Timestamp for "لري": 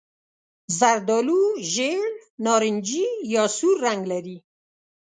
4.11-4.37